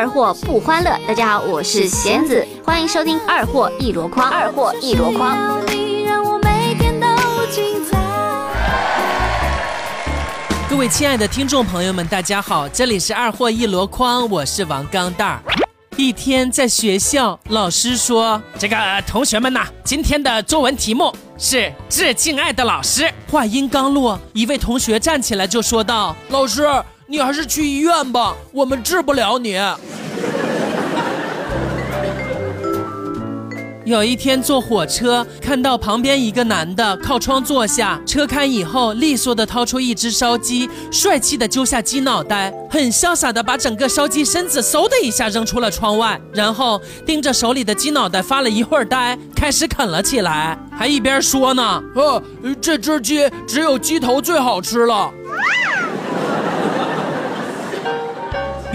[0.00, 0.90] 二货不欢乐。
[1.06, 4.30] 大家好，我是贤子，欢迎收听二货一箩筐。
[4.30, 5.60] 二货一箩筐。
[10.70, 15.42] 各位亲爱的听众朋友们，大家好，这里是二货一箩筐，我是王钢蛋儿。
[15.98, 18.76] 一天在学校，老师说：“这个
[19.06, 26.66] 同学们呐，今天的作文题目是致敬爱的老师。”话音刚落，一位同学站起来就说道：“老师，
[27.06, 29.60] 你还是去医院吧，我们治不了你。”
[33.90, 52.22] 有一天坐火车，看到旁边一个男的靠窗坐下，车开以后，利索的掏出一只烧鸡，帅气的揪下鸡脑袋，很潇洒的把整个烧鸡身子嗖的一下扔出了窗外，然后盯着手里的鸡脑袋发了一会儿呆，开始啃了起来，还一边说呢：“呃，
[52.60, 55.10] 这只鸡只有鸡头最好吃了。”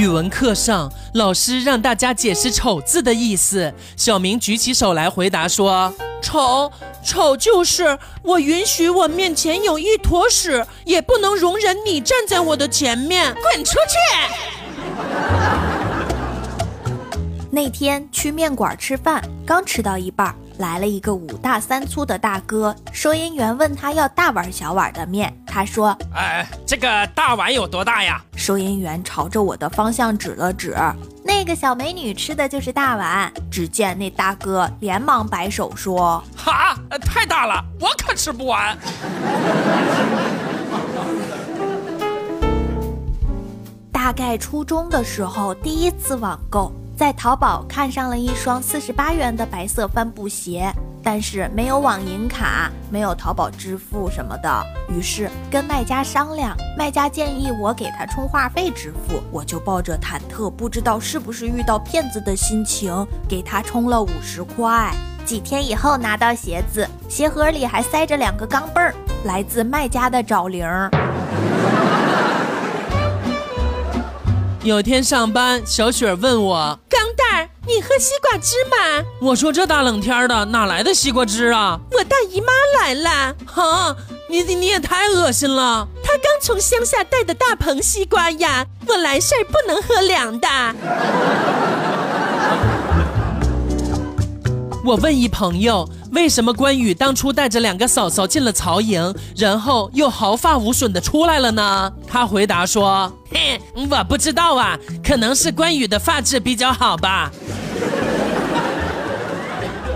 [0.00, 3.70] 语文课上，老师让大家解释“丑”字的意思。
[3.98, 5.92] 小明举起手来回答说
[6.24, 6.72] ：“丑，
[7.04, 14.49] 丑就是我允许我面前有一坨屎，也不能容忍你站在我的前面，滚出去。”
[17.52, 22.72] 那天去面馆吃饭，刚吃到一半，来了一个五大三粗的大哥。
[22.92, 30.76] 收银员问他要大碗小碗的面，他说：“哎，这个大碗有多大呀？”收银员朝着我的方向指了指，
[31.24, 33.32] 那个小美女吃的就是大碗。
[33.50, 38.78] 只见那大哥连忙摆手说：“哈，太大了，我可吃不完。”
[43.90, 46.72] 大概初中的时候，第一次网购。
[47.00, 50.70] 在淘宝看上了一双四十八元的白色帆布鞋，
[51.02, 62.94] 但是没有网银卡，没有淘宝支付什么的，于是跟卖家商量，卖家建议我给他充话费支付，我就抱着忐忑不知道是不是遇到骗子的心情，
[63.26, 64.92] 给他充了五十块。
[65.24, 68.94] 几天以后拿到鞋子，鞋盒里还塞着两个钢镚儿，
[69.24, 70.68] 来自卖家的找零。
[74.62, 83.34] 有天上班，小雪问我：“钢蛋儿，你喝西瓜汁吗？”我说：“这大冷天的，哪来的西瓜汁啊？”我大姨妈来了。
[83.46, 83.96] 哈，
[84.28, 85.88] 你你你也太恶心了！
[86.04, 90.46] 她刚从乡下带的大棚西瓜呀，我来事儿不能喝凉的。
[94.84, 101.92] 我问一朋友，为什么关羽当初带着两个嫂嫂进了曹营，然后又毫发无损的出来了呢？
[102.06, 107.30] 他回答说：“嘿，我不知道啊，可能是关羽的发质比较好吧。”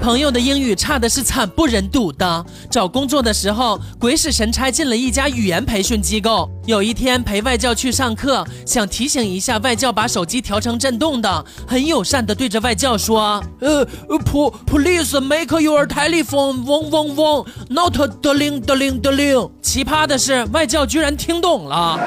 [0.00, 6.50] 朋友的英语差的是惨不忍睹的，找工作的时候鬼使神差进了一家语言培训机构。
[6.64, 13.86] 有一天陪外教去上课，想提醒一下外教把手机调成震动的，很友善的对着外教说：“呃
[14.66, 22.00] ，please make your telephone 嗡嗡嗡，not 的铃的铃的铃。”奇葩的是，外教居然听懂了。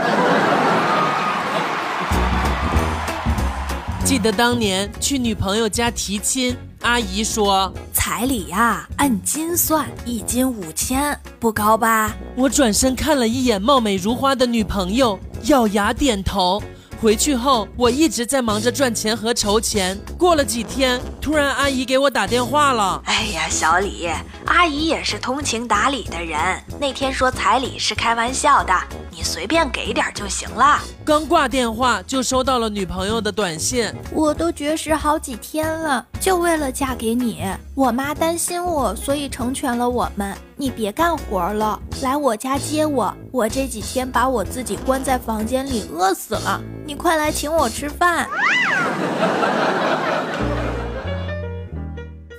[4.04, 6.58] 记得当年去女朋友家提亲。
[6.84, 16.62] 阿姨说：“彩礼呀，按斤算，一斤五千，不高吧？”我转身看了一眼貌美如花的女朋友，咬牙点头。
[17.04, 20.00] 回去后，我一直在忙着赚钱和筹钱。
[20.18, 23.02] 过了几天，突然阿姨给我打电话了。
[23.04, 24.10] 哎呀，小李，
[24.46, 26.40] 阿姨也是通情达理的人，
[26.80, 28.74] 那天说彩礼是开玩笑的。
[29.12, 30.80] 你随便给点就行了。
[31.04, 37.44] 刚挂电话就收到了女朋友的短信，我都绝食好几天了，就为了嫁给你。
[37.76, 40.34] 我妈担心我，所以成全了我们。
[40.56, 43.16] 你别干活了，来我家接我。
[43.32, 46.62] 我这几天把我自己关在房间里，饿死了。
[46.86, 48.30] 你快来请我吃饭。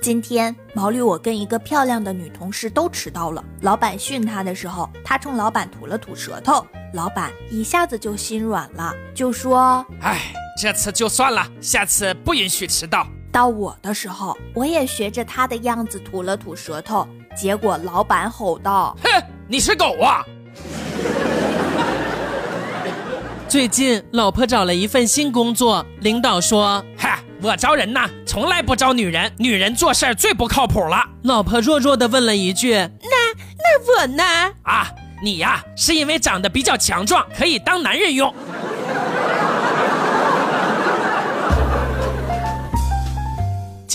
[0.01, 3.43] 今天毛驴，我跟一个漂亮的女同事都迟到了。
[3.61, 10.21] 老板训她的时候，她冲老板吐了吐舌头，老板一下子就心软了，就说：“哎，
[10.61, 19.09] 这次就算了，下次不允许迟到。”到我的时候，我也学着他的样子吐了吐舌头，结果老板吼道：“哼，
[19.47, 20.23] 你是狗啊！”
[23.47, 31.03] 最近老婆找了一份新工作，领导说：“嗨。”我招人呐，从来不招女人，女人做事最不靠谱了。
[31.23, 32.73] 老婆弱弱的问了一句
[33.03, 33.09] ：“那
[33.57, 34.23] 那我呢？”
[34.63, 34.87] 啊，
[35.21, 38.33] 你呀，是因为长得比较强壮，可以当男人用。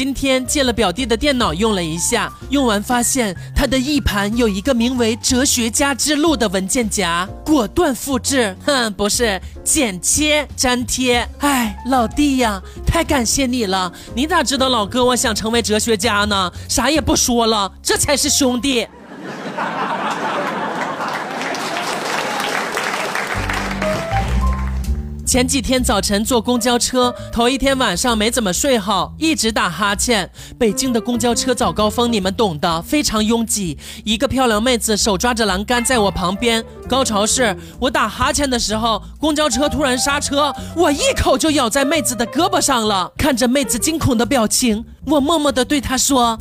[0.01, 11.29] 今天借了表弟的电脑用了一下，用完发现他的 E 盘有一个名为“哲学家之路”的文件夹，果断复制， 哼，不是剪切粘贴。
[11.41, 13.93] 哎，老弟呀，太感谢你了！
[14.15, 16.51] 你咋知道老哥我想成为哲学家呢？
[16.67, 18.89] 啥也不说了，这才是兄弟。
[25.31, 30.29] 前几天早晨坐公交车，头一天晚上没怎么睡好，一直打哈欠。
[30.59, 33.79] 北京的公交车早高峰，你们懂的，非常拥挤。
[34.05, 43.13] 一个漂亮妹子手抓着栏杆在我旁边，高潮是我打哈欠的时候，公交车突然刹车，我一口就咬在妹子的胳膊上了。
[43.17, 46.37] 看着妹子惊恐的表情，我默默的对她说：“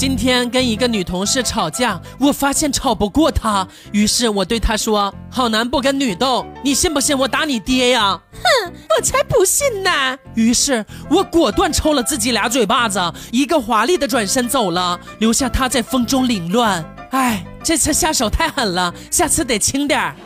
[0.00, 10.16] 今天跟一个女同事吵架，我发现吵不过她，于是我对她说：“好男不跟女斗，你信不信我打你爹呀？”哼，我才不信呢！
[10.34, 12.98] 于是我果断抽了自己俩嘴巴子，
[13.30, 16.82] 一个华丽的转身走了，留下她在风中凌乱。
[17.10, 20.16] 哎，这次下手太狠了，下次得轻点儿。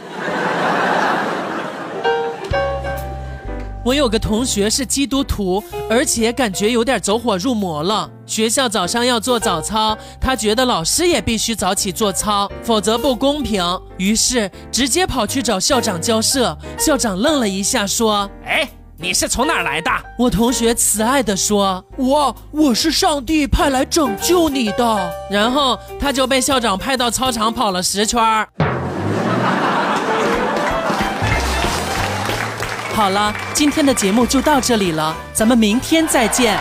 [3.85, 8.11] 我有个同学是基督徒，而且感觉有点走火入魔了。
[8.25, 13.63] 学校早上要做早操，他觉得老师也必须早起做操，否则不公平。
[13.99, 16.57] 于是直接跑去找校长交涉。
[16.79, 18.67] 校长愣了一下，说：“哎，
[18.97, 28.19] 你是从哪儿来的？”我同学慈爱地说：“我我是上帝派来拯救你的。”然后他就被校长派到操场跑了十圈。
[32.95, 36.57] 好了，今天的节目就到这里了，咱们明天再见。